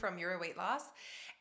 [0.00, 0.84] From Your Weight Loss,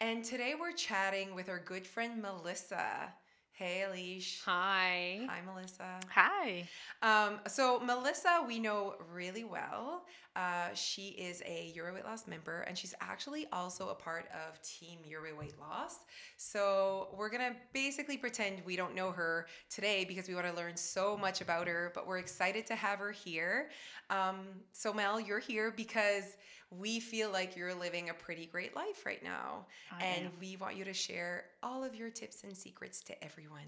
[0.02, 3.14] and today we're chatting with our good friend Melissa.
[3.54, 4.42] Hey, Alicia.
[4.46, 5.28] Hi.
[5.30, 6.00] Hi, Melissa.
[6.14, 6.68] Hi.
[7.02, 10.04] Um, so Melissa, we know really well.
[10.36, 14.28] Uh, she is a Your Way Weight Loss member, and she's actually also a part
[14.48, 16.00] of Team Your Way Weight Loss.
[16.36, 20.76] So we're gonna basically pretend we don't know her today because we want to learn
[20.76, 21.94] so much about her.
[21.96, 23.70] But we're excited to have her here.
[24.10, 24.40] Um,
[24.74, 26.38] so Mel, you're here because
[26.72, 30.32] we feel like you're living a pretty great life right now, I and am.
[30.40, 33.66] we want you to share all of your tips and secrets to everyone.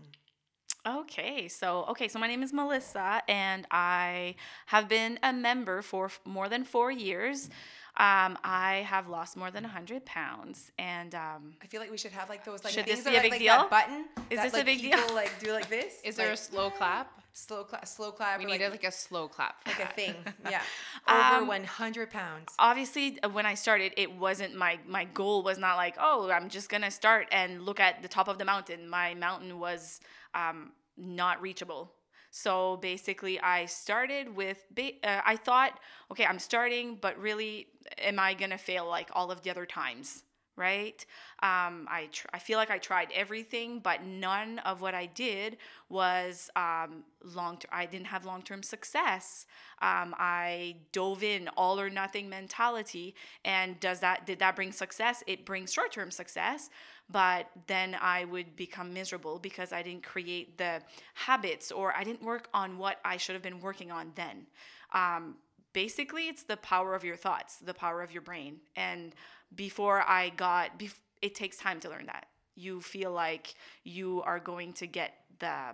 [0.88, 6.06] Okay, so okay, so my name is Melissa, and I have been a member for
[6.06, 7.50] f- more than four years.
[7.98, 12.14] Um, I have lost more than hundred pounds, and um, I feel like we should
[12.14, 13.68] have like those like Should this be a big like deal?
[13.70, 14.06] button.
[14.32, 15.14] Is that, this a like, big deal?
[15.14, 16.00] Like do like this.
[16.04, 17.21] Is there a slow clap?
[17.34, 17.88] Slow clap?
[17.88, 18.40] Slow clap.
[18.40, 19.56] We needed like, a, like a slow clap.
[19.66, 20.16] like a thing.
[20.50, 20.62] Yeah.
[21.08, 22.54] Over Um, 100 pounds.
[22.60, 26.50] obviously uh, when I started, it wasn't my my goal was not like oh I'm
[26.50, 28.88] just gonna start and look at the top of the mountain.
[28.90, 30.00] My mountain was
[30.34, 31.92] um, not reachable.
[32.34, 34.64] So basically, I started with.
[34.74, 35.78] Ba- uh, I thought,
[36.12, 40.24] okay, I'm starting, but really, am I gonna fail like all of the other times?
[40.58, 41.04] Right?
[41.42, 45.58] Um, I tr- I feel like I tried everything, but none of what I did
[45.90, 47.58] was um, long.
[47.58, 49.46] Ter- I didn't have long term success.
[49.82, 55.24] Um, I dove in all or nothing mentality, and does that did that bring success?
[55.26, 56.70] It brings short term success,
[57.10, 60.82] but then I would become miserable because I didn't create the
[61.14, 64.46] habits or I didn't work on what I should have been working on then.
[64.94, 65.36] Um,
[65.74, 68.58] basically, it's the power of your thoughts, the power of your brain.
[68.76, 69.14] And
[69.56, 72.28] before I got, bef- it takes time to learn that.
[72.56, 75.74] You feel like you are going to get the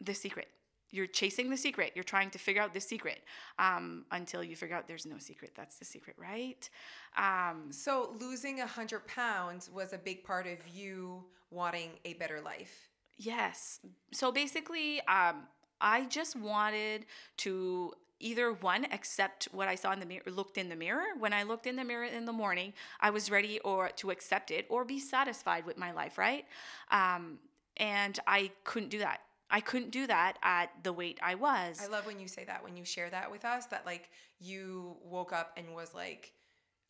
[0.00, 0.48] the secret.
[0.90, 1.92] You're chasing the secret.
[1.94, 3.20] You're trying to figure out the secret
[3.58, 5.52] um, until you figure out there's no secret.
[5.56, 6.68] That's the secret, right?
[7.16, 12.88] Um, So losing 100 pounds was a big part of you wanting a better life.
[13.18, 13.80] Yes.
[14.12, 15.48] So basically, um,
[15.80, 17.06] I just wanted
[17.38, 21.04] to either one accept what I saw in the mirror, looked in the mirror.
[21.18, 24.50] When I looked in the mirror in the morning, I was ready or to accept
[24.50, 26.44] it or be satisfied with my life, right?
[26.90, 27.38] Um,
[27.76, 29.20] and I couldn't do that.
[29.50, 31.78] I couldn't do that at the weight I was.
[31.82, 34.10] I love when you say that, when you share that with us, that like
[34.40, 36.32] you woke up and was like,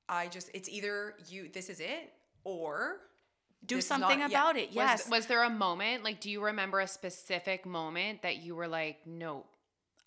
[0.09, 2.13] I just, it's either you, this is it,
[2.45, 2.99] or
[3.67, 4.39] do something not- yeah.
[4.41, 4.69] about it.
[4.69, 5.11] Was, Yes.
[5.11, 9.05] was there a moment, like, do you remember a specific moment that you were like,
[9.07, 9.45] no?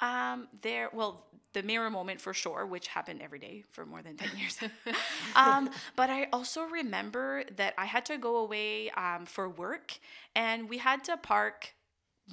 [0.02, 4.16] Um, there, well, the mirror moment for sure, which happened every day for more than
[4.16, 4.60] 10 years.
[5.36, 9.98] um, but I also remember that I had to go away um, for work
[10.36, 11.74] and we had to park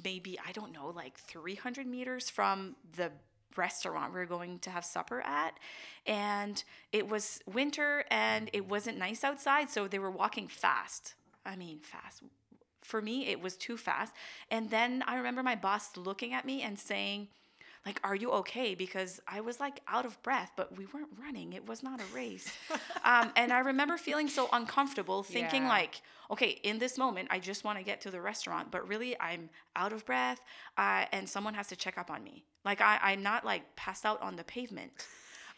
[0.03, 3.11] maybe, I don't know, like 300 meters from the
[3.55, 5.57] restaurant we were going to have supper at.
[6.05, 9.69] And it was winter and it wasn't nice outside.
[9.71, 11.15] So they were walking fast.
[11.45, 12.21] I mean, fast.
[12.83, 14.13] For me, it was too fast.
[14.51, 17.29] And then I remember my boss looking at me and saying,
[17.87, 18.75] like, are you okay?
[18.75, 21.53] Because I was like out of breath, but we weren't running.
[21.53, 22.51] It was not a race.
[23.05, 25.69] um, and I remember feeling so uncomfortable, thinking Yeah.
[25.69, 29.17] like, okay, in this moment, I just want to get to the restaurant, but really,
[29.21, 30.41] I'm out of breath,
[30.77, 32.43] uh, and someone has to check up on me.
[32.65, 34.91] Like, I, I'm not like passed out on the pavement.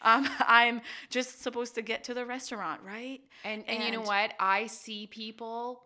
[0.02, 0.80] Um, I'm
[1.10, 3.20] just supposed to get to the restaurant, right?
[3.44, 4.32] And, and you know what?
[4.40, 5.82] I see people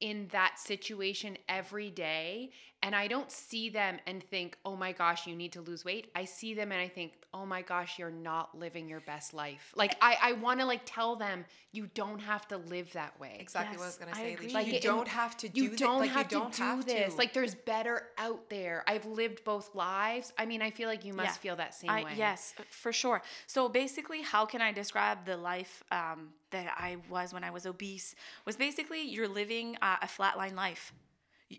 [0.00, 2.50] in that situation every day
[2.82, 6.10] and I don't see them and think, "Oh my gosh, you need to lose weight."
[6.14, 9.72] I see them and I think, "Oh my gosh, you're not living your best life."
[9.76, 13.36] Like I I want to like tell them, "You don't have to live that way."
[13.38, 14.32] exactly what I was going to I say.
[14.32, 14.46] agree.
[14.46, 16.76] Like, Like, you it- don't have to do you don't like, have you don't to
[16.76, 17.12] do this.
[17.12, 17.18] To.
[17.18, 18.82] Like there's better out there.
[18.86, 20.32] I've lived both lives.
[20.38, 21.42] I mean, I feel like you must Yeah.
[21.42, 22.14] feel that same I, way.
[22.16, 23.20] Yes, for sure.
[23.46, 27.66] So basically, how can I describe the life um, that I was when I was
[27.66, 28.14] obese?
[28.44, 30.92] Was basically you're living uh, a flatline life.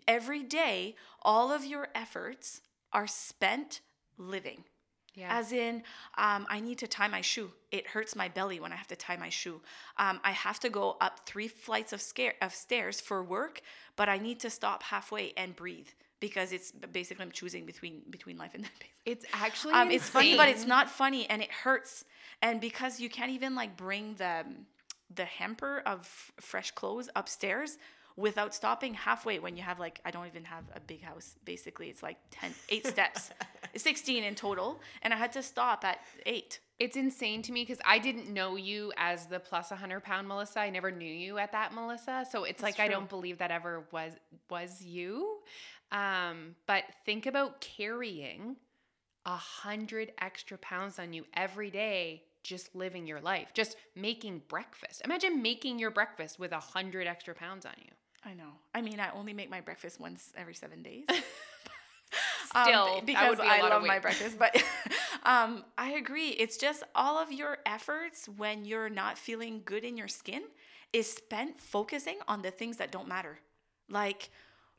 [0.08, 2.62] Every day, all of your efforts
[2.92, 3.80] are spent
[4.16, 4.64] living.
[5.14, 5.38] Yeah.
[5.38, 5.82] As in,
[6.16, 7.50] um, I need to tie my shoe.
[7.70, 9.60] It hurts my belly when I have to tie my shoe.
[9.98, 13.60] Um, I have to go up three flights of, scare, of stairs for work,
[13.96, 15.88] but I need to stop halfway and breathe
[16.18, 18.72] because it's basically I'm choosing between between life and death.
[19.04, 22.04] it's actually Um, it's funny, but it's not funny, and it hurts.
[22.40, 24.46] And because you can't even like bring the
[25.14, 26.06] the hamper of
[26.40, 27.78] fresh clothes upstairs
[28.16, 31.36] without stopping halfway when you have like I don't even have a big house.
[31.44, 33.30] Basically, it's like 10, eight steps,
[33.76, 36.60] sixteen in total, and I had to stop at eight.
[36.78, 40.60] It's insane to me because I didn't know you as the plus 100 pound Melissa.
[40.60, 42.26] I never knew you at that Melissa.
[42.30, 44.12] So it's like I don't believe that ever was
[44.50, 45.38] was you.
[45.90, 48.56] Um, but think about carrying
[49.24, 55.02] a hundred extra pounds on you every day just living your life, just making breakfast.
[55.04, 57.90] Imagine making your breakfast with a hundred extra pounds on you.
[58.24, 58.50] I know.
[58.74, 61.04] I mean, I only make my breakfast once every seven days.
[62.46, 64.38] Still, um, that because would be a I lot of love my breakfast.
[64.38, 64.54] But
[65.24, 66.28] um, I agree.
[66.30, 70.42] It's just all of your efforts when you're not feeling good in your skin
[70.92, 73.38] is spent focusing on the things that don't matter,
[73.88, 74.28] like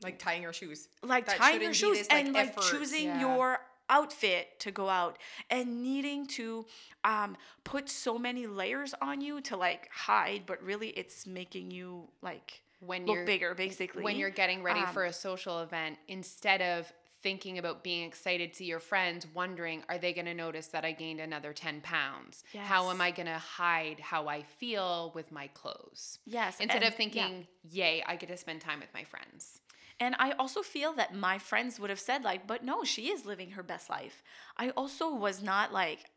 [0.02, 0.88] Like tying your shoes.
[1.02, 3.20] like That tying your shoes this, like, and like choosing Yeah.
[3.20, 3.58] your
[3.88, 5.18] outfit to go out
[5.50, 6.66] and needing to
[7.04, 12.08] um, put so many layers on you to like hide, but really it's making you
[12.22, 14.02] like When look you're bigger, basically.
[14.02, 16.92] when you're getting ready Um, for a social event, instead of
[17.22, 20.92] thinking about being excited to your friends, wondering, are they going to notice that I
[20.92, 22.44] gained another 10 pounds?
[22.54, 26.18] How am I going to hide how I feel with my clothes?
[26.26, 29.60] yes, Instead and- of thinking, yay, I get to spend time with my friends.
[30.00, 33.24] And I also feel that my friends would have said, like, but no, she is
[33.24, 34.22] living her best life.
[34.56, 36.10] I also was not like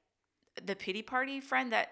[0.66, 1.90] the pity party friend that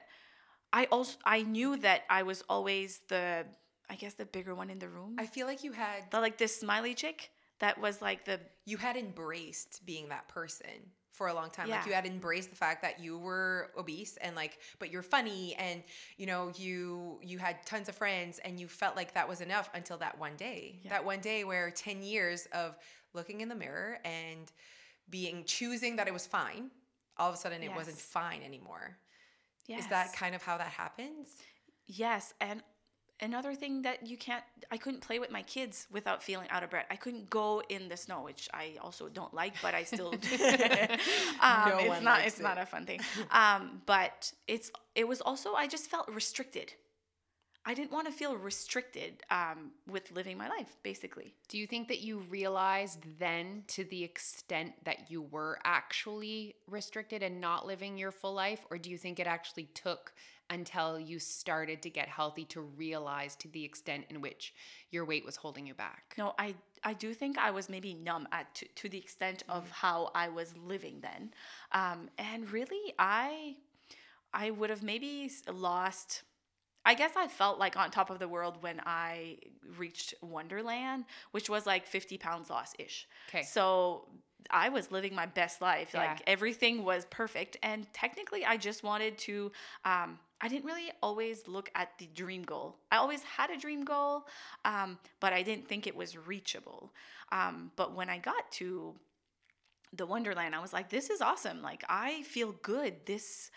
[0.74, 3.46] I also I knew that I was always the
[3.90, 5.16] I guess the bigger one in the room.
[5.20, 7.30] I feel like you had the like this smiley chick
[7.60, 11.70] that was like the you had embraced being that person for a long time.
[11.70, 15.56] Like you had embraced the fact that you were obese and like but you're funny
[15.58, 15.82] and
[16.18, 19.70] you know you you had tons of friends and you felt like that was enough
[19.74, 20.80] until that one day.
[20.84, 20.92] Yeah.
[20.92, 22.78] That one day where 10 years of
[23.14, 24.52] looking in the mirror and
[25.10, 26.70] being choosing that it was fine,
[27.18, 28.98] all of a sudden it wasn't fine anymore.
[29.68, 29.82] yes.
[29.84, 31.28] Is that kind of how that happens?
[31.88, 32.64] Yes, and
[33.22, 36.70] another thing that you can't I couldn't play with my kids without feeling out of
[36.70, 36.86] breath.
[36.90, 40.10] I couldn't go in the snow, which I also don't like, but I still
[41.42, 42.62] um, No it's one not likes it's not it.
[42.62, 43.00] a fun thing.
[43.32, 46.74] Um, but it's it was also I just felt restricted.
[47.68, 51.34] I didn't want to feel restricted um, with living my life, basically.
[51.48, 57.24] Do you think that you realized then to the extent that you were actually restricted
[57.24, 58.64] and not living your full life?
[58.70, 60.14] Or do you think it actually took
[60.50, 64.54] until you started to get healthy to realize to the extent in which
[64.92, 66.14] your weight was holding you back?
[66.18, 69.70] No, I I do think I was maybe numb at to, to the extent of
[69.72, 71.32] how I was living then,
[71.72, 73.56] um, and really I
[74.34, 76.24] I would have maybe lost.
[76.88, 79.38] I guess I felt like on top of the world when I
[79.78, 83.08] reached Onederland, which was like 50 pounds lost ish.
[83.32, 83.42] 'Kay.
[83.42, 84.08] So
[84.52, 85.94] I was living my best life.
[85.94, 87.58] Like everything was perfect.
[87.64, 89.52] And technically, I just wanted to,
[89.84, 92.78] um, I didn't really always look at the dream goal.
[92.92, 94.28] I always had a dream goal,
[94.66, 96.92] um, but I didn't think it was reachable.
[97.32, 98.96] Um, but when I got to
[99.94, 101.62] the Onederland, I was like, this is awesome.
[101.62, 103.06] Like, I feel good.
[103.06, 103.50] This,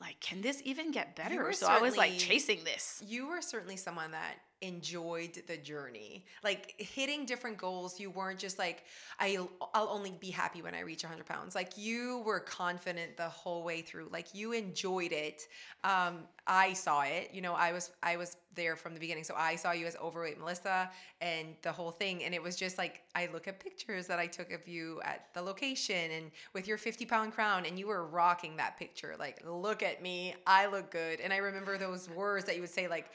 [0.00, 1.52] like, can this even get better?
[1.52, 3.02] So I was like chasing this.
[3.06, 6.24] You were certainly someone that enjoyed the journey.
[6.42, 8.84] Like hitting different goals, you weren't just like,
[9.18, 11.54] I'll, I'll only be happy when I reach 100 pounds.
[11.54, 14.08] Like you were confident the whole way through.
[14.12, 15.48] Like you enjoyed it.
[15.82, 17.30] Um, I saw it.
[17.32, 19.96] You know, I was I was there from the beginning, so I saw you as
[19.96, 22.24] overweight Melissa and the whole thing.
[22.24, 25.28] And it was just like I look at pictures that I took of you at
[25.32, 29.14] the location and with your 50 pound crown, and you were rocking that picture.
[29.18, 31.20] Like, look at me, I look good.
[31.20, 33.10] And I remember those words that you would say, like,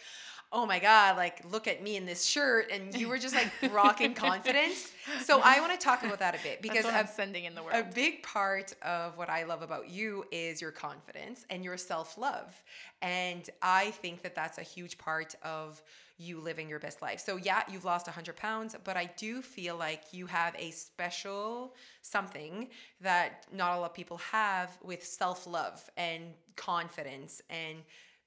[0.52, 3.52] oh my god like look at me in this shirt and you were just like
[3.72, 4.92] rocking confidence
[5.24, 7.62] so i want to talk about that a bit because what I'm sending in the
[7.62, 7.76] world.
[7.76, 12.64] a big part of what i love about you is your confidence and your self-love
[13.02, 15.82] and i think that that's a huge part of
[16.18, 19.78] you living your best life so yeah you've lost 100 pounds but i do feel
[19.78, 22.68] like you have a special something
[23.02, 26.24] that not a lot of people have with self-love and
[26.56, 27.78] confidence and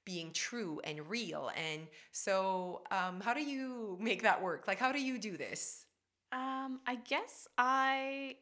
[0.05, 1.51] being true and real.
[1.55, 4.67] And so, um, how do you make that work?
[4.67, 5.85] Like, how do you do this?
[6.31, 8.35] Um, I guess I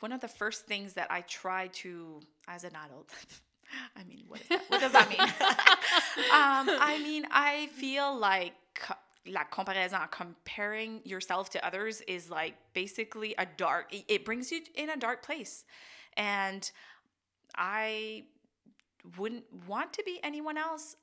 [0.00, 3.10] one of the first things that I try to as an adult.
[3.96, 4.41] I mean, what,
[6.42, 8.54] I mean, I feel like
[9.26, 13.92] la comparaison, comparing yourself to others is like basically a dark.
[13.94, 15.64] It, it brings you in a dark place,
[16.16, 16.70] and
[17.56, 18.24] I
[19.18, 20.96] wouldn't want to be anyone else.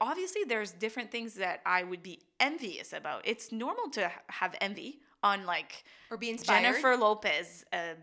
[0.00, 3.22] Obviously, there's different things that I would be envious about.
[3.24, 6.62] It's normal to have envy on like Or be inspired?
[6.62, 7.94] Jennifer Lopez uh,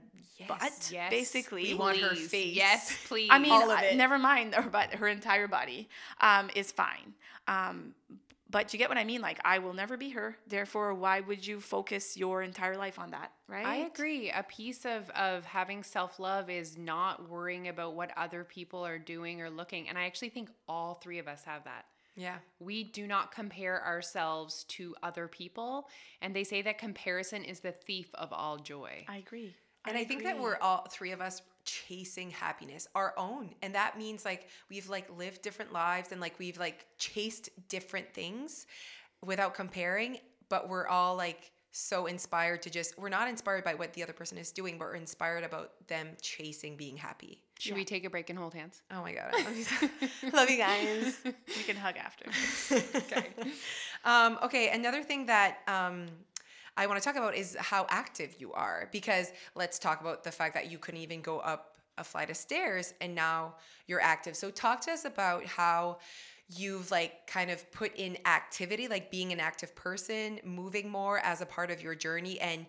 [0.42, 1.64] Yes, butt, Yes, basically.
[1.64, 2.56] We want her face.
[2.56, 3.30] Yes, please.
[3.32, 3.96] I mean, all of I- it.
[3.98, 4.94] never mind her butt.
[4.96, 7.14] Her entire body um, is fine.
[7.48, 7.94] Um,
[8.50, 9.22] but you get what I mean.
[9.22, 10.36] Like, I will never be her.
[10.46, 13.32] Therefore, why would you focus your entire life on that?
[13.48, 13.66] Right?
[13.66, 14.30] I agree.
[14.30, 19.00] A piece of of having self love is not worrying about what other people are
[19.00, 19.88] doing or looking.
[19.88, 21.86] And I actually think all three of us have that.
[22.16, 22.40] yeah.
[22.60, 25.88] We do not compare ourselves to other people,
[26.22, 29.06] and they say that comparison is the thief of all joy.
[29.08, 29.56] I agree.
[29.88, 33.50] And I, think that we're all three of us chasing happiness, our own.
[33.62, 38.14] And that means like we've like lived different lives and like we've like chased different
[38.14, 38.68] things
[39.26, 40.18] without comparing,
[40.50, 44.14] but we're all like so inspired to just we're not inspired by what the other
[44.14, 47.42] person is doing, but we're inspired about them chasing being happy.
[47.60, 48.82] Should we take a break and hold hands?
[48.92, 49.90] Oh my god, I love you, so-
[50.34, 51.20] love you guys.
[51.24, 52.26] We can hug after.
[52.98, 53.28] okay.
[54.04, 54.70] Um, okay.
[54.70, 56.08] Another thing that um,
[56.78, 58.90] I want to talk about is how active you are.
[58.92, 62.38] Because let's talk about the fact that you couldn't even go up a flight of
[62.38, 63.56] stairs and now
[63.88, 64.36] you're active.
[64.36, 66.00] So talk to us about how
[66.50, 71.42] you've like kind of put in activity, like being an active person, moving more as
[71.42, 72.40] a part of your journey.
[72.40, 72.66] And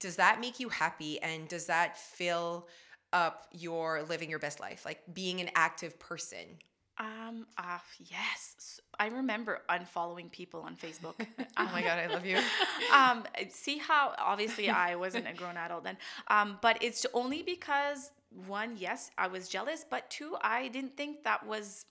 [0.00, 1.20] does that make you happy?
[1.22, 2.68] And does that fill
[3.12, 6.58] up your living your best life, like being an active person?
[6.98, 8.80] Um, uh, yes.
[8.98, 11.14] I remember unfollowing people on Facebook.
[11.56, 12.38] Oh my God, I love you.
[12.92, 15.96] um, see how obviously I wasn't a grown adult then.
[16.26, 18.10] Um, but it's only because
[18.46, 21.86] one, yes, I was jealous, but two, I didn't think that was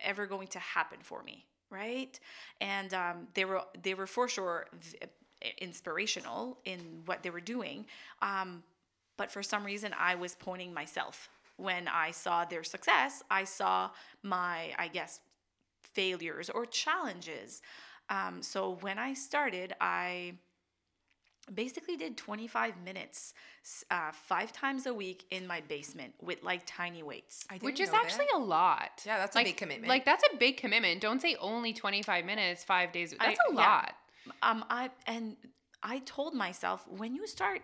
[0.00, 2.18] ever going to happen for me, right?
[2.62, 4.98] And um, they were they were for sure v-
[5.58, 7.84] inspirational in what they were doing.
[8.22, 8.62] Um,
[9.18, 13.22] but for some reason, I was pointing myself when I saw their success.
[13.30, 13.90] I saw
[14.22, 15.20] my, I guess,
[15.82, 17.62] failures or challenges.
[18.10, 20.34] Um, so when I started, I
[21.52, 23.34] basically did 25 minutes
[23.90, 27.44] uh, five times a week in my basement with like tiny weights.
[27.50, 28.38] I Which is actually that.
[28.38, 29.02] a lot.
[29.04, 29.88] Yeah, that's a big commitment.
[29.88, 31.00] Like that's a big commitment.
[31.00, 33.14] Don't say only 25 minutes, 5 days.
[33.20, 33.60] I- That's a yeah.
[33.60, 33.94] lot.
[34.42, 35.36] Um, I and
[35.82, 37.60] I told myself when you start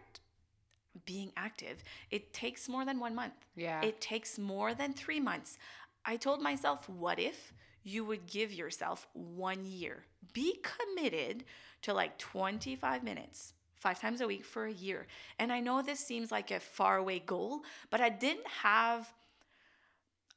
[1.04, 3.34] being active, it takes more than one month.
[3.56, 3.82] Yeah.
[3.82, 5.58] It takes more than three months.
[6.04, 10.04] I told myself, what if you would give yourself one year?
[10.32, 11.44] Be committed
[11.82, 15.06] to like 25 minutes, five times a week for a year.
[15.38, 19.12] And I know this seems like a faraway goal, but I didn't have.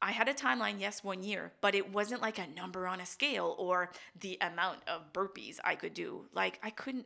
[0.02, 3.06] I had a timeline, yes, one year, but it wasn't like a number on a
[3.06, 6.26] scale or the amount of burpees I could do.
[6.34, 7.06] Like I couldn't,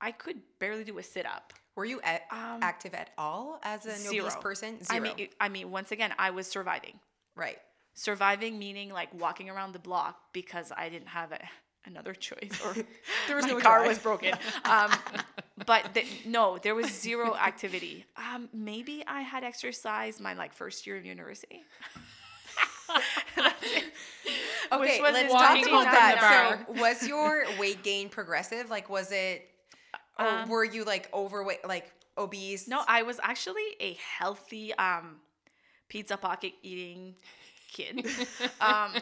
[0.00, 1.52] I could barely do a sit up.
[1.78, 4.80] Were you a- Um, active at all as a Zero obese person?
[4.90, 6.98] I mean, I mean, once again, I was surviving.
[7.36, 7.60] right.
[7.94, 11.38] Surviving meaning like walking around the block because I didn't have a,
[11.84, 12.72] another choice or
[13.28, 13.88] There was my no car drive.
[13.88, 14.34] was broken.
[14.64, 14.90] Um,
[15.66, 18.06] but the, no, there was zero activity.
[18.16, 21.62] Um, maybe I had exercised my like first year of university.
[24.72, 26.64] Okay, let's talk about that.
[26.66, 28.68] So, was your weight gain progressive?
[28.68, 29.48] Like, was it,
[30.18, 32.68] or Um, were you like overweight, like obese?
[32.68, 35.16] No, I was actually a healthy um,
[35.88, 37.14] pizza pocket eating
[37.72, 38.06] kid.
[38.60, 38.92] um,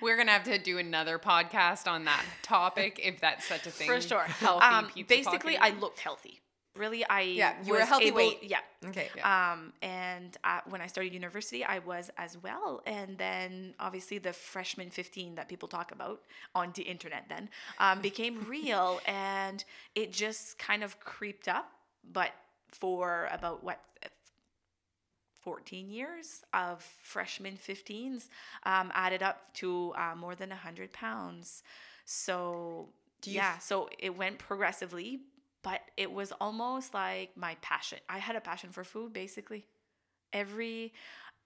[0.00, 3.88] We're gonna have to do another podcast on that topic if that's such a thing.
[3.88, 4.22] for sure.
[4.22, 6.40] Healthy um, pizza basically, I looked healthy.
[6.76, 8.38] Really, I Yeah, you were a healthy able- weight.
[8.42, 8.60] Yeah.
[8.86, 9.08] Okay.
[9.22, 12.82] Um, and uh, when I started university, I was as well.
[12.86, 16.20] And then obviously the freshman 15 that people talk about
[16.54, 19.64] on the internet then um, became real and
[19.94, 21.70] it just kind of creeped up.
[22.12, 22.30] But
[22.68, 23.80] for about what,
[25.42, 28.28] 14 years of freshman 15s
[28.64, 31.62] um, added up to uh, more than 100 pounds.
[32.04, 32.88] So,
[33.22, 35.20] yeah, f- so it went progressively,
[35.66, 37.98] but it was almost like my passion.
[38.08, 39.66] I had a passion for food basically.
[40.32, 40.92] Every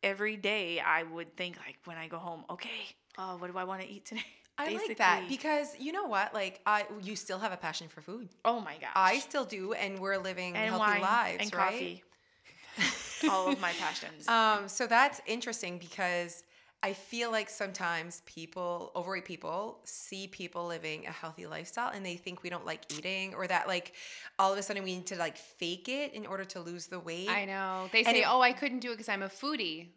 [0.03, 2.69] every day I would think like when I go home, okay,
[3.17, 4.27] oh, what do I want to eat today?
[4.59, 6.35] I like that because you know what?
[6.35, 8.29] Like, I you still have a passion for food.
[8.45, 8.91] oh my gosh.
[8.95, 12.03] I still do, and we're living and healthy lives, and right?
[12.77, 13.31] coffee.
[13.31, 14.29] All of my passions.
[14.29, 16.45] Um, so that's interesting because
[16.83, 22.17] I feel like sometimes people, overweight people, see people living a healthy lifestyle and they
[22.17, 23.93] think we don't like eating or that like
[24.39, 26.99] all of a sudden we need to like fake it in order to lose the
[26.99, 27.29] weight.
[27.29, 27.89] I know.
[27.93, 29.89] They And say, it- "Oh, I couldn't do it because I'm a foodie."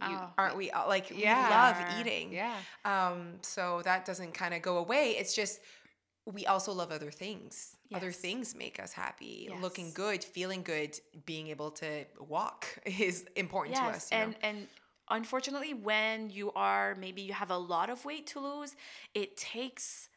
[0.00, 0.28] You- Oh.
[0.36, 1.48] Aren't we all like Yeah.
[1.48, 2.32] we love eating?
[2.32, 2.54] Yeah.
[2.84, 5.12] Um, so that doesn't kind of go away.
[5.16, 5.60] It's just
[6.26, 7.76] we also love other things.
[7.94, 9.48] Other things make us happy.
[9.60, 14.10] Looking good, feeling good, being able to walk is important to us.
[14.10, 14.24] you know?
[14.24, 14.68] and and
[15.10, 18.76] unfortunately, when you are maybe you have a lot of weight to lose,
[19.14, 20.08] it takes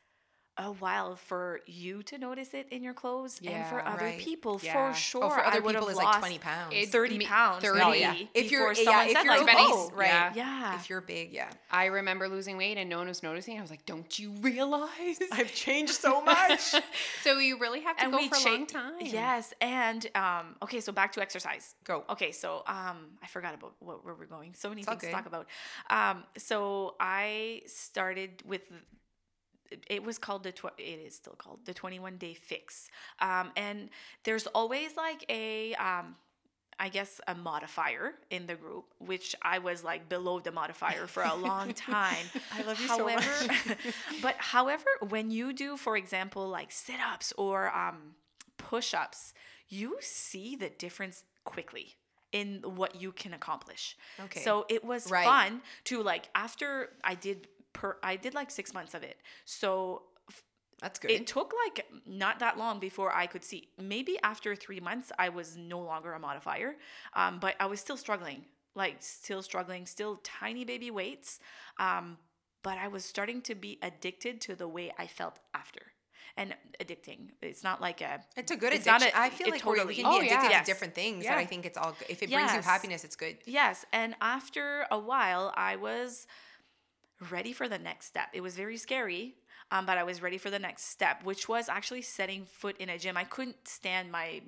[0.60, 4.20] a while for you to notice it in your clothes and for other right.
[4.20, 4.92] people Yeah.
[4.92, 5.24] for sure.
[5.24, 6.74] oh, for other I would people have it's like 20 pounds.
[6.76, 7.80] It's 30 me- pounds 30.
[7.80, 8.14] maybe yeah.
[8.34, 10.08] If you're, before yeah, someone if you're like, obese, oh, right?
[10.08, 10.34] Yeah.
[10.36, 10.76] yeah.
[10.76, 11.50] If you're big, yeah.
[11.72, 13.58] I remember losing weight and no one was noticing.
[13.58, 16.76] I was like, "Don't you realize?" I've changed so much.
[17.24, 18.94] so you really have to and go we for a long time.
[19.00, 21.76] Yes, and um, okay, so back to exercise.
[21.86, 22.04] Go.
[22.10, 24.54] Okay, so um, I forgot about what where we're going.
[24.56, 25.48] So many It's things to talk about.
[25.90, 28.62] Um, so I started with.
[29.90, 32.90] It was called the tw- it is still called the 21 day fix.
[33.20, 33.90] Um, and
[34.24, 36.16] there's always like a um,
[36.82, 41.24] I guess, a modifier in the group, which I was like below the modifier for
[41.24, 42.26] a long time.
[42.54, 43.26] I love you so much.
[44.22, 48.16] but however, when you do, for example, like sit ups or um,
[48.58, 49.34] push ups,
[49.68, 51.98] you see the difference quickly
[52.32, 53.98] in what you can accomplish.
[54.26, 54.40] Okay.
[54.40, 55.26] So it was Right.
[55.26, 59.18] fun to like after I did per I did like 6 months of it.
[59.46, 60.04] So
[60.82, 61.12] That's good.
[61.12, 63.70] it took like not that long before I could see.
[63.78, 66.76] Maybe after three months, I was no longer a modifier,
[67.14, 68.46] um, but I was still struggling,
[68.76, 71.40] like still struggling, still tiny baby weights.
[71.80, 72.18] Um,
[72.62, 75.82] but I was starting to be addicted to the way I felt after.
[76.38, 78.24] And addicting, it's not like a.
[78.38, 79.20] it's a good it's not addiction.
[79.22, 81.32] a- I feel like we totally- can be Oh, addicted to different things, Yeah.
[81.32, 81.92] and I think it's all.
[81.94, 82.10] good.
[82.10, 83.38] If it brings you happiness, it's good.
[83.46, 86.28] Yes, and after a while, I was
[87.32, 88.30] ready for the next step.
[88.34, 89.36] It was very scary,
[89.72, 92.90] um, but I was ready for the next step, which was actually setting foot in
[92.90, 93.18] a gym.
[93.18, 94.42] I couldn't stand my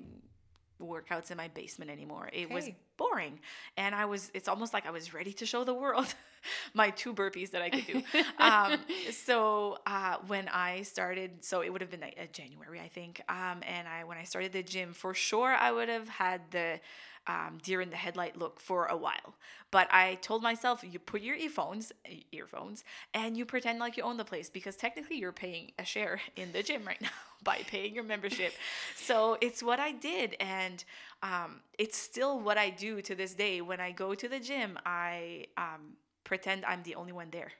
[0.81, 2.29] workouts in my basement anymore.
[2.33, 2.69] It was.
[3.01, 3.39] Boring,
[3.77, 4.31] and I was.
[4.33, 6.13] It's almost like I was ready to show the world
[6.73, 8.01] my two burpees that I could do.
[8.37, 8.79] um,
[9.11, 13.21] so uh, when I started, so it would have been like, uh, January, I think.
[13.29, 16.79] Um, and I when I started the gym, for sure, I would have had the
[17.27, 19.35] um, deer in the headlight look for a while.
[19.69, 21.91] But I told myself, you put your earphones,
[22.31, 26.19] earphones, and you pretend like you own the place because technically you're paying a share
[26.35, 27.09] in the gym right now
[27.43, 28.53] by paying your membership.
[28.95, 30.83] so it's what I did, and
[31.23, 33.61] um, it's still what I do to this day.
[33.61, 37.51] When I go to the gym, I um, pretend I'm the only one there.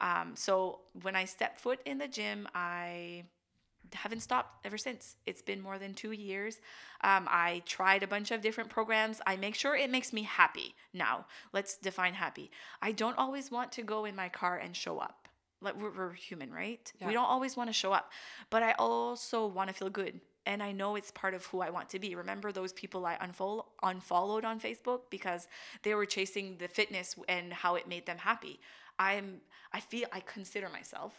[0.00, 3.24] Um, so when I step foot in the gym, I
[3.94, 5.16] haven't stopped ever since.
[5.26, 6.60] It's been more than two years.
[7.02, 9.20] Um, I tried a bunch of different programs.
[9.26, 10.74] I make sure it makes me happy.
[10.94, 12.50] Now, let's define happy.
[12.80, 15.28] I don't always want to go in my car and show up.
[15.60, 16.90] Like we're, we're human, right?
[17.06, 18.10] We don't always want to show up,
[18.50, 20.20] but I also want to feel good.
[20.44, 22.14] And I know it's part of who I want to be.
[22.14, 25.46] Remember those people I unfollow, unfollowed on Facebook because
[25.82, 28.60] they were chasing the fitness and how it made them happy.
[28.98, 29.40] I'm
[29.72, 31.14] I feel I consider myself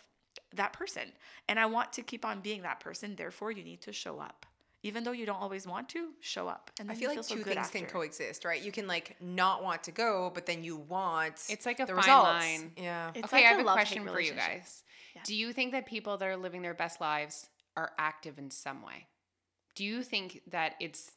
[0.55, 1.11] that person.
[1.47, 3.15] And I want to keep on being that person.
[3.15, 4.45] Therefore, you need to show up.
[4.85, 6.69] Even though you don't always want to, show up.
[6.77, 8.61] And I feel you like so two good things can coexist, right?
[8.61, 11.41] You can like not want to go, but then you want.
[11.47, 12.25] It's like a the fine results.
[12.25, 12.71] line.
[12.75, 13.11] Yeah.
[13.15, 14.83] It's okay, like I a have a love-hate question for you guys.
[15.15, 15.21] Yeah.
[15.23, 18.81] Do you think that people that are living their best lives are active in some
[18.81, 19.07] way?
[19.75, 21.11] Do you think that it's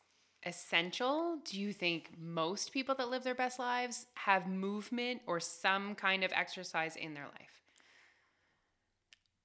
[0.45, 1.38] essential?
[1.45, 6.25] Do you think most people that live their best lives have movement or some kind
[6.25, 7.62] of exercise in their life?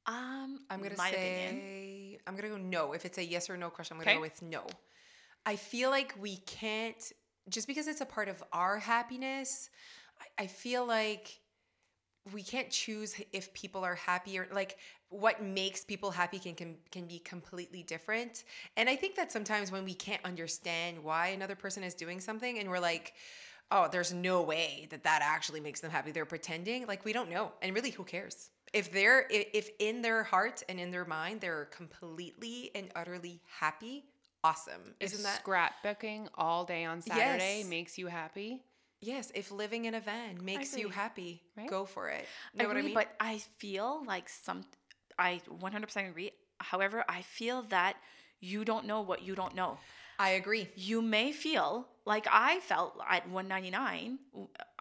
[0.05, 1.63] Um, I'm gonna my say opinion.
[2.25, 2.93] I'm gonna go no.
[2.93, 4.17] If it's a yes or no question, I'm gonna Okay.
[4.17, 4.77] go with no.
[5.45, 7.11] I feel like we can't
[7.49, 9.69] just because it's a part of our happiness.
[10.19, 11.41] I, I feel like
[12.33, 14.77] we can't choose if people are happy or like
[15.11, 18.45] what makes people happy can, can can be completely different.
[18.77, 22.57] And I think that sometimes when we can't understand why another person is doing something
[22.59, 23.13] and we're like,
[23.71, 26.11] oh, there's no way that that actually makes them happy.
[26.11, 27.51] They're pretending like we don't know.
[27.61, 28.49] And really, who cares?
[28.73, 34.05] If they're if in their heart and in their mind they're completely and utterly happy,
[34.45, 34.95] awesome.
[35.01, 37.67] Isn't that scrapbooking all day on Saturday Yes.
[37.69, 38.63] makes you happy?
[39.01, 39.29] yes?
[39.35, 41.67] If living in a van makes you happy, Right?
[41.67, 42.25] go for it.
[42.57, 42.93] I Know what I mean?
[42.93, 44.63] but I feel like some.
[45.21, 46.31] I 100% agree.
[46.57, 47.95] However, I feel that
[48.39, 49.77] you don't know what you don't know.
[50.19, 50.69] I agree.
[50.75, 54.19] You may feel like I felt at 199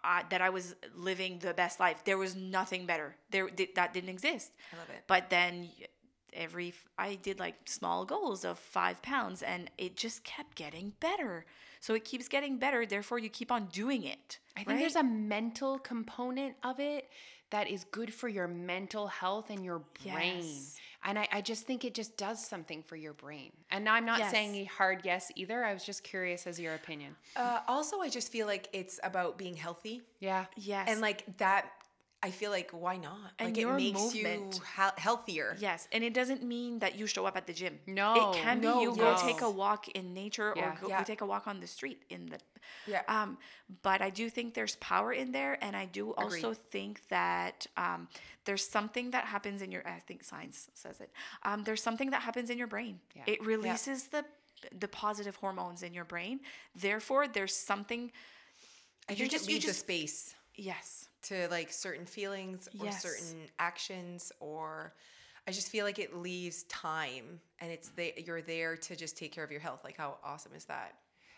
[0.03, 2.03] uh, that I was living the best life.
[2.05, 3.15] There was nothing better.
[3.31, 4.51] There th- that didn't exist.
[4.73, 5.03] I love it.
[5.07, 5.69] But then
[6.33, 11.45] every I did like small goals of five pounds, and it just kept getting better.
[11.79, 12.85] So it keeps getting better.
[12.85, 14.39] Therefore, you keep on doing it.
[14.55, 17.09] I think there's a mental component of it
[17.49, 20.37] that is good for your mental health and your brain.
[20.37, 20.77] Yes.
[21.03, 23.51] And I, I just think it just does something for your brain.
[23.71, 24.31] And I'm not Yes.
[24.31, 25.63] saying a hard yes either.
[25.65, 27.15] I was just curious as your opinion.
[27.35, 30.45] Uh, also, I just feel like it's about being healthy, Yeah.
[30.55, 30.87] yes.
[30.89, 31.71] and like that.
[32.23, 33.31] I feel like why not?
[33.39, 34.55] And like your it makes movement.
[34.55, 35.55] you he- healthier.
[35.59, 37.79] Yes, and it doesn't mean that you show up at the gym.
[37.87, 40.73] No, it can be no, you go take a walk in nature Yeah.
[40.73, 40.99] or go, Yeah.
[40.99, 42.39] go take a walk on the street in the.
[42.85, 43.01] Yeah.
[43.07, 43.37] Um,
[43.81, 46.43] but I do think there's power in there, and I do Agreed.
[46.45, 48.07] also think that um,
[48.45, 49.81] there's something that happens in your.
[49.87, 51.09] I think science says it.
[51.43, 52.99] Um, there's something that happens in your brain.
[53.15, 53.23] Yeah.
[53.25, 54.23] It releases the
[54.79, 56.39] the positive hormones in your brain.
[56.75, 58.11] Therefore, there's something.
[59.09, 61.07] I you just- it you just- space Yes.
[61.23, 63.01] To like certain feelings or Yes.
[63.01, 64.93] certain actions, or
[65.47, 69.31] I just feel like it leaves time, and it's the, you're there to just take
[69.31, 69.81] care of your health.
[69.83, 70.93] Like how awesome is that?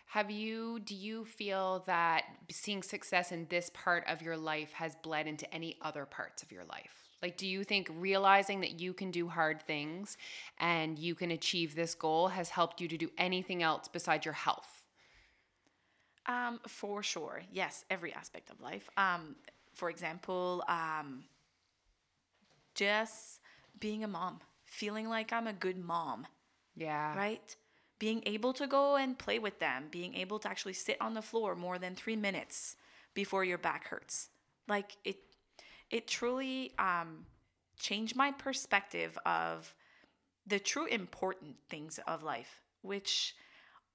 [0.07, 4.95] Have you, do you feel that seeing success in this part of your life has
[5.01, 7.09] bled into any other parts of your life?
[7.21, 10.17] Like, do you think realizing that you can do hard things
[10.59, 14.33] and you can achieve this goal has helped you to do anything else besides your
[14.33, 14.83] health?
[16.25, 17.41] Um, for sure.
[17.51, 18.89] Yes, every aspect of life.
[18.97, 19.35] Um,
[19.73, 21.23] for example, um,
[22.75, 23.39] just
[23.79, 26.25] being a mom, feeling like I'm a good mom,
[26.75, 27.15] Yeah.
[27.15, 27.55] right?
[27.99, 31.21] Being able to go and play with them, being able to actually sit on the
[31.21, 32.75] floor more than three minutes
[33.13, 34.29] before your back hurts.
[34.67, 35.17] Like it,
[35.89, 37.25] it truly um,
[37.79, 39.73] changed my perspective of
[40.45, 43.35] the true important things of life, which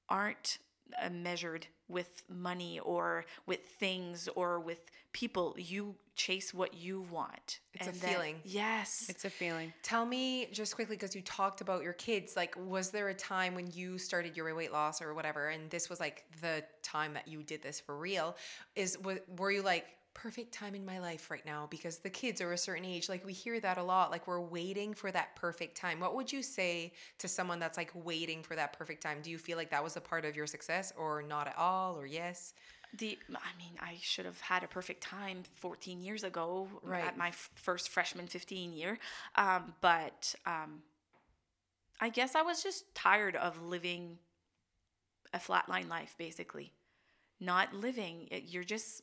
[0.09, 0.59] aren't
[1.03, 4.81] uh, measured with money or with things or with
[5.13, 5.55] people.
[5.57, 7.61] You chase what you want.
[7.75, 8.37] It's a then- feeling.
[8.45, 9.07] Yes.
[9.09, 9.73] It's a feeling.
[9.83, 12.37] Tell me just quickly because you talked about your kids.
[12.37, 15.89] Like, was there a time when you started your weight loss or whatever, and this
[15.89, 18.37] was like the time that you did this for real?
[18.77, 18.99] Is
[19.37, 19.87] were you like
[20.23, 23.09] perfect time in my life right now because the kids are a certain age?
[23.09, 24.11] Like we hear that a lot.
[24.11, 26.01] Like we're waiting for that perfect time.
[26.01, 29.19] What would you say to someone that's like waiting for that perfect time?
[29.23, 31.97] Do you feel like that was a part of your success, or not at all,
[31.97, 32.55] or yes?
[32.97, 37.05] the I mean, I should have had a perfect time 14 years ago Right.
[37.05, 38.99] at my f- first freshman 15 year.
[39.37, 40.83] Um, but um,
[42.01, 44.19] I guess I was just tired of living
[45.33, 46.73] a flatline life, basically.
[47.41, 49.03] Not living, you're just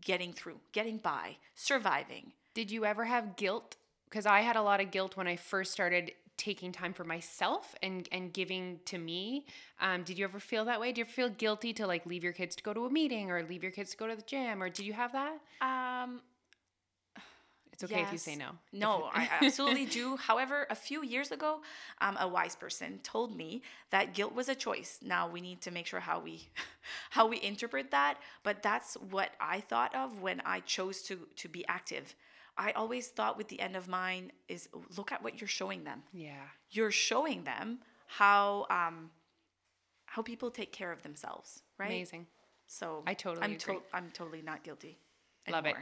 [0.00, 2.32] getting through, getting by, surviving.
[2.54, 3.76] Did you ever have guilt?
[4.08, 7.74] Because I had a lot of guilt when I first started taking time for myself
[7.82, 9.46] and and giving to me.
[9.80, 10.92] Um, did you ever feel that way?
[10.92, 13.30] Do you ever feel guilty to like leave your kids to go to a meeting
[13.30, 14.62] or leave your kids to go to the gym?
[14.62, 15.38] Or did you have that?
[15.60, 16.20] Um,
[17.76, 18.52] It's okay if you say no.
[18.72, 20.16] No, I absolutely do.
[20.16, 21.60] However, a few years ago,
[22.00, 23.60] um, a wise person told me
[23.90, 24.98] that guilt was a choice.
[25.02, 26.48] Now we need to make sure how we,
[27.10, 28.16] how we interpret that.
[28.42, 32.14] But that's what I thought of when I chose to to be active.
[32.56, 36.02] I always thought with the end of mine is look at what you're showing them.
[36.14, 36.46] Yeah.
[36.70, 39.10] You're showing them how um,
[40.06, 41.88] how people take care of themselves, right?
[41.90, 42.26] Amazing.
[42.66, 43.78] So I totally I'm agree.
[43.92, 44.98] I'm totally not guilty.
[45.48, 45.76] Love it.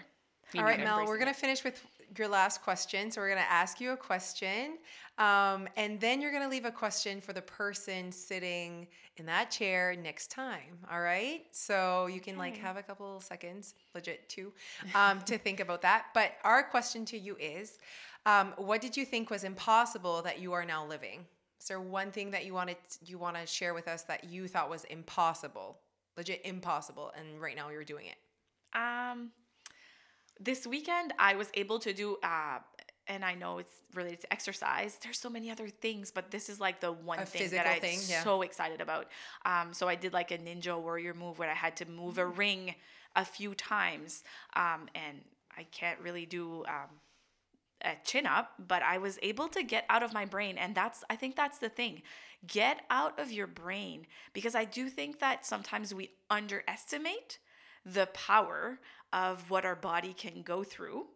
[0.57, 0.78] All right.
[0.78, 1.85] Mel, we're going to finish with
[2.16, 3.11] your last question.
[3.11, 4.78] So, we're going to ask you a question.
[5.18, 9.50] Um, and then you're going to leave a question for the person sitting in that
[9.50, 10.78] chair next time.
[10.90, 11.42] All right.
[11.52, 14.52] So, you can like have a couple seconds, legit too,
[14.94, 16.07] um, to think about that.
[16.14, 17.78] But our question to you is
[18.26, 21.26] um, what did you think was impossible that you are now living?
[21.61, 24.48] Is there one thing that you wanted you want to share with us that you
[24.48, 25.78] thought was impossible,
[26.16, 28.16] legit impossible, and right now you're doing it?
[28.78, 29.30] Um,
[30.40, 32.59] this weekend I was able to do, uh,
[33.07, 34.99] and I know it's related to exercise.
[35.03, 37.81] There's so many other things, but this is like the one A thing that I'm
[37.81, 38.25] thing, yeah.
[38.25, 39.09] so excited about.
[39.44, 42.27] Um, so I did like a ninja warrior move where I had to move a
[42.27, 42.75] ring
[43.14, 44.25] a few times,
[44.57, 45.20] um, and
[45.57, 46.64] I can't really do.
[46.66, 47.01] Um,
[47.85, 50.57] a chin up, but I was able to get out of my brain.
[50.57, 52.01] And that's, I think that's the thing.
[52.47, 57.38] Get out of your brain because I do think that sometimes we underestimate
[57.85, 58.79] the power
[59.14, 61.07] of what our body can go through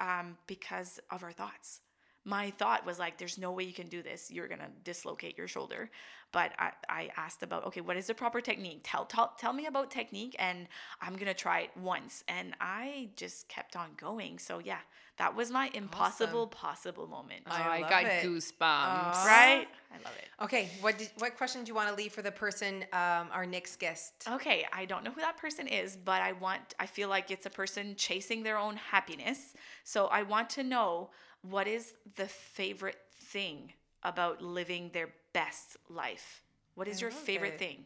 [0.00, 1.80] um, because of our thoughts.
[2.24, 4.30] My thought was like, there's no way you can do this.
[4.30, 5.90] You're going to dislocate your shoulder.
[6.32, 8.80] But I, I asked about, okay, what is the proper technique?
[8.82, 10.66] Tell, tell, tell me about technique and
[11.00, 12.24] I'm going to try it once.
[12.26, 14.38] And I just kept on going.
[14.38, 14.78] So, yeah,
[15.18, 17.42] that was my impossible possible moment.
[17.46, 18.24] Oh, I I, love got it.
[18.24, 18.52] goosebumps.
[18.60, 19.24] Aw.
[19.26, 19.68] right?
[19.92, 20.28] I love it.
[20.42, 23.46] Okay, what did, what question do you want to leave for the person, um, our
[23.46, 24.24] next guest?
[24.28, 27.46] Okay, I don't know who that person is, but I want I feel like it's
[27.46, 29.54] a person chasing their own happiness.
[29.84, 31.10] So I want to know
[31.48, 36.42] what is the favorite thing about living their best life?
[36.74, 37.58] What is I your favorite it.
[37.58, 37.84] thing?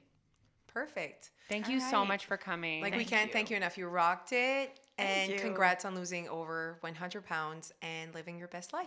[0.67, 1.31] Perfect.
[1.49, 2.83] Thank you so much for coming.
[2.83, 3.55] Like we can't thank you.
[3.55, 3.79] you enough.
[3.79, 8.87] You rocked it, and congrats on losing over 100 pounds and living your best life.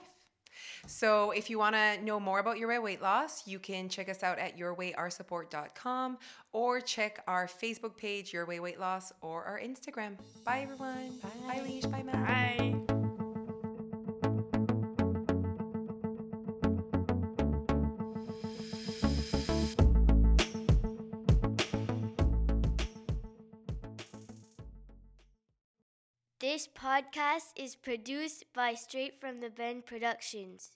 [0.85, 4.09] So, if you want to know more about Your Way Weight Loss, you can check
[4.09, 6.17] us out at yourwayoursupport.com
[6.51, 10.17] or check our Facebook page, Your Way Weight Loss, or our Instagram.
[10.43, 11.19] Bye, everyone.
[11.47, 11.61] Bye, Bye.
[11.63, 11.85] Leash.
[11.85, 12.15] Bye, Mel.
[12.15, 12.90] Bye.
[26.61, 30.69] This podcast is produced by Straight from the Bend Productions.